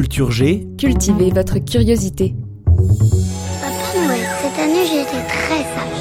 [0.00, 2.32] Culture G, Cultivez votre curiosité.
[2.64, 6.00] Papa Noël, cette année j'ai été très sage.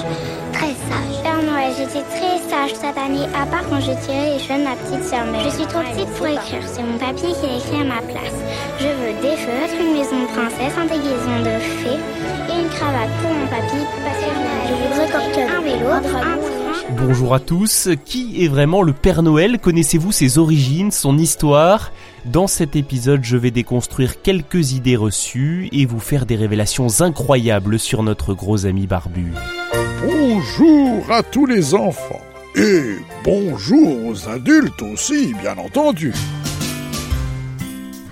[0.53, 1.21] Très sage.
[1.21, 4.63] Père Noël, j'étais très sage cette année, à part quand j'ai tiré les cheveux de
[4.63, 5.27] ma petite sœur.
[5.29, 7.99] Mais je suis trop petite pour écrire, c'est mon papy qui a écrit à ma
[7.99, 8.39] place.
[8.79, 13.11] Je veux des feutres, une maison de princesse, un déguisement de fée et une cravate
[13.19, 13.83] pour mon papy.
[14.07, 14.31] Parce que
[14.63, 16.58] je voudrais un vélo, un.
[16.97, 19.59] Bonjour à tous, qui est vraiment le Père Noël?
[19.59, 21.91] Connaissez-vous ses origines, son histoire?
[22.25, 27.77] Dans cet épisode, je vais déconstruire quelques idées reçues et vous faire des révélations incroyables
[27.77, 29.31] sur notre gros ami barbu.
[30.03, 32.21] Bonjour à tous les enfants.
[32.55, 36.13] Et bonjour aux adultes aussi, bien entendu.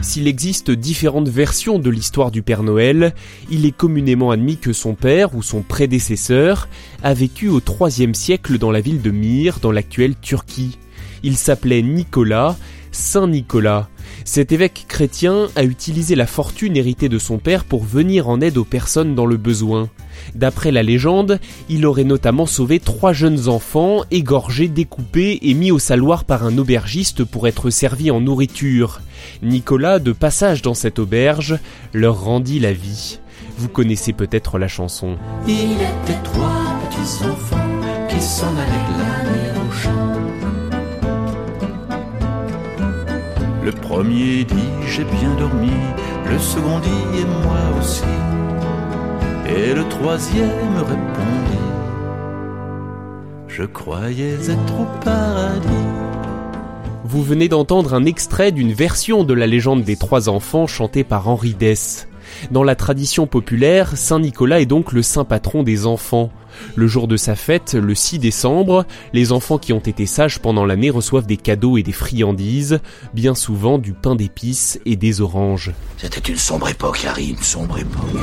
[0.08, 3.14] S'il existe différentes versions de l'histoire du Père Noël,
[3.52, 6.70] il est communément admis que son père ou son prédécesseur
[7.04, 10.78] a vécu au IIIe siècle dans la ville de Myre, dans l'actuelle Turquie.
[11.24, 12.56] Il s'appelait Nicolas,
[12.94, 13.90] Saint Nicolas.
[14.28, 18.58] Cet évêque chrétien a utilisé la fortune héritée de son père pour venir en aide
[18.58, 19.90] aux personnes dans le besoin.
[20.36, 25.80] D'après la légende, il aurait notamment sauvé trois jeunes enfants, égorgés, découpés et mis au
[25.80, 29.00] saloir par un aubergiste pour être servis en nourriture.
[29.44, 31.58] Nicolas, de passage dans cette auberge,
[31.94, 33.20] leur rendit la vie.
[33.58, 35.16] Vous connaissez peut-être la chanson.
[35.48, 37.56] Il était trois petits enfants
[38.10, 40.17] qui au.
[43.68, 45.74] Le premier dit j'ai bien dormi,
[46.26, 48.02] le second dit et moi aussi.
[49.46, 51.68] Et le troisième répondit
[53.50, 55.68] Je croyais être au paradis.
[57.04, 61.28] Vous venez d'entendre un extrait d'une version de la légende des trois enfants chantée par
[61.28, 62.08] Henri Dess.
[62.52, 66.32] Dans la tradition populaire, Saint Nicolas est donc le saint patron des enfants.
[66.76, 70.66] Le jour de sa fête, le 6 décembre, les enfants qui ont été sages pendant
[70.66, 72.80] l'année reçoivent des cadeaux et des friandises,
[73.14, 75.72] bien souvent du pain d'épices et des oranges.
[75.98, 78.22] C'était une sombre époque, Harry, une sombre époque.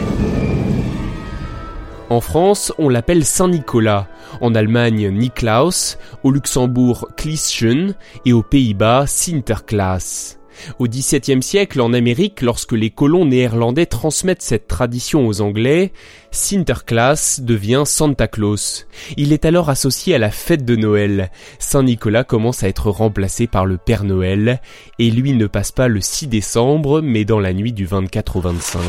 [2.11, 4.09] En France, on l'appelle Saint Nicolas,
[4.41, 7.95] en Allemagne Niklaus, au Luxembourg Klischen
[8.27, 10.37] et aux Pays-Bas Sinterklaas.
[10.79, 15.93] Au XVIIe siècle, en Amérique, lorsque les colons néerlandais transmettent cette tradition aux Anglais,
[16.31, 18.87] Sinterklaas devient Santa Claus.
[19.17, 21.31] Il est alors associé à la fête de Noël.
[21.59, 24.61] Saint Nicolas commence à être remplacé par le Père Noël,
[24.99, 28.41] et lui ne passe pas le 6 décembre, mais dans la nuit du 24 au
[28.41, 28.81] 25.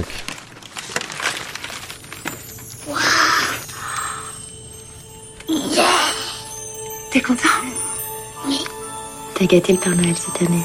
[7.12, 7.48] T'es content?
[8.46, 8.60] Oui.
[9.36, 10.64] T'as gâté le Père Noël cette année?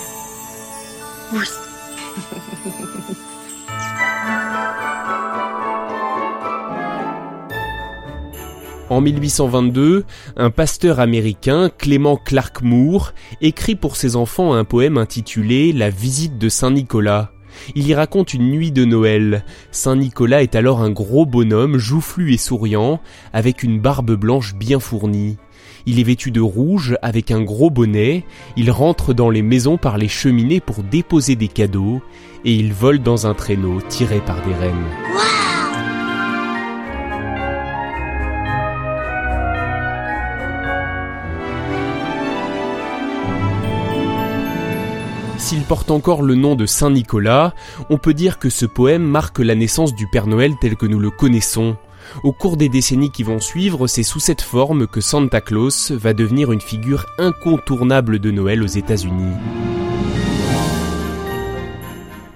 [8.89, 10.05] En 1822,
[10.37, 16.37] un pasteur américain, Clément Clark Moore, écrit pour ses enfants un poème intitulé La visite
[16.39, 17.31] de Saint Nicolas.
[17.77, 19.45] Il y raconte une nuit de Noël.
[19.71, 23.01] Saint Nicolas est alors un gros bonhomme joufflu et souriant,
[23.33, 25.37] avec une barbe blanche bien fournie.
[25.87, 28.25] Il est vêtu de rouge avec un gros bonnet,
[28.57, 32.03] il rentre dans les maisons par les cheminées pour déposer des cadeaux,
[32.45, 34.75] et il vole dans un traîneau tiré par des rennes.
[45.51, 47.55] S'il porte encore le nom de Saint Nicolas,
[47.89, 51.01] on peut dire que ce poème marque la naissance du Père Noël tel que nous
[51.01, 51.77] le connaissons.
[52.23, 56.13] Au cours des décennies qui vont suivre, c'est sous cette forme que Santa Claus va
[56.13, 59.35] devenir une figure incontournable de Noël aux États-Unis.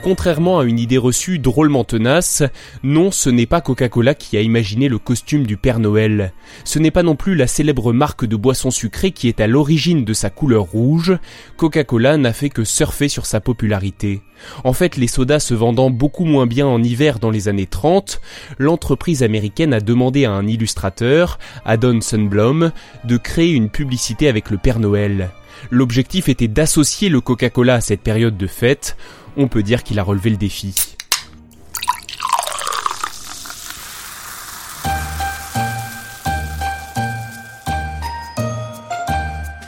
[0.05, 2.43] Contrairement à une idée reçue drôlement tenace,
[2.83, 6.35] non, ce n'est pas Coca-Cola qui a imaginé le costume du Père Noël.
[6.65, 10.05] Ce n'est pas non plus la célèbre marque de boisson sucrée qui est à l'origine
[10.05, 11.17] de sa couleur rouge.
[11.56, 14.21] Coca-Cola n'a fait que surfer sur sa popularité.
[14.62, 18.21] En fait, les sodas se vendant beaucoup moins bien en hiver dans les années 30,
[18.59, 22.73] l'entreprise américaine a demandé à un illustrateur, Adon Sunblom,
[23.05, 25.31] de créer une publicité avec le Père Noël.
[25.71, 28.97] L'objectif était d'associer le Coca-Cola à cette période de fête.
[29.37, 30.75] On peut dire qu'il a relevé le défi.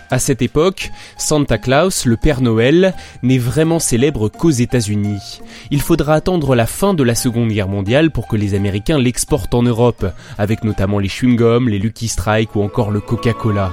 [0.09, 5.41] À cette époque, Santa Claus, le Père Noël, n'est vraiment célèbre qu'aux États-Unis.
[5.71, 9.55] Il faudra attendre la fin de la Seconde Guerre mondiale pour que les Américains l'exportent
[9.55, 10.07] en Europe,
[10.39, 13.73] avec notamment les chewing-gums, les Lucky Strike ou encore le Coca-Cola.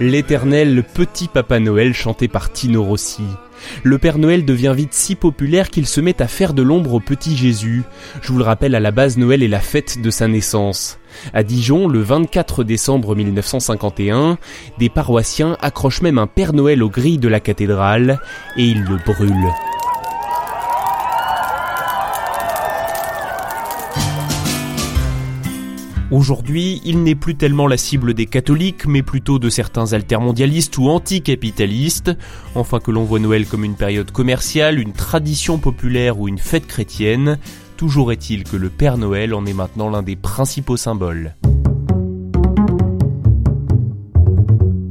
[0.00, 3.22] L'éternel petit Papa Noël chanté par Tino Rossi.
[3.82, 7.00] Le Père Noël devient vite si populaire qu'il se met à faire de l'ombre au
[7.00, 7.82] petit Jésus.
[8.22, 10.98] Je vous le rappelle, à la base, Noël est la fête de sa naissance.
[11.34, 14.38] À Dijon, le 24 décembre 1951,
[14.78, 18.20] des paroissiens accrochent même un Père Noël aux grilles de la cathédrale
[18.56, 19.69] et ils le brûlent.
[26.10, 30.88] Aujourd'hui, il n'est plus tellement la cible des catholiques, mais plutôt de certains altermondialistes ou
[30.88, 32.10] anticapitalistes,
[32.56, 36.66] enfin que l'on voit Noël comme une période commerciale, une tradition populaire ou une fête
[36.66, 37.38] chrétienne,
[37.76, 41.36] toujours est-il que le Père Noël en est maintenant l'un des principaux symboles.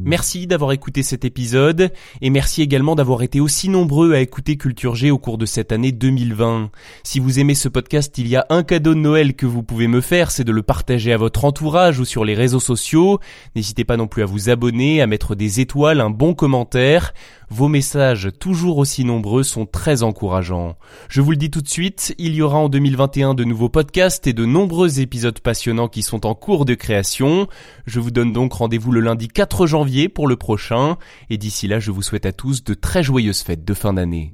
[0.09, 4.95] Merci d'avoir écouté cet épisode et merci également d'avoir été aussi nombreux à écouter Culture
[4.95, 6.71] G au cours de cette année 2020.
[7.03, 9.87] Si vous aimez ce podcast, il y a un cadeau de Noël que vous pouvez
[9.87, 13.19] me faire, c'est de le partager à votre entourage ou sur les réseaux sociaux.
[13.55, 17.13] N'hésitez pas non plus à vous abonner, à mettre des étoiles, un bon commentaire.
[17.51, 20.75] Vos messages, toujours aussi nombreux, sont très encourageants.
[21.09, 24.27] Je vous le dis tout de suite, il y aura en 2021 de nouveaux podcasts
[24.27, 27.47] et de nombreux épisodes passionnants qui sont en cours de création.
[27.87, 30.97] Je vous donne donc rendez-vous le lundi 4 janvier pour le prochain,
[31.31, 34.33] et d'ici là, je vous souhaite à tous de très joyeuses fêtes de fin d'année.